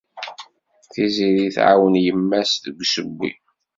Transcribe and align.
Tiziri 0.91 1.47
tɛawen 1.55 1.95
yemma-s 2.05 2.51
deg 2.63 2.75
ussewwi. 2.83 3.31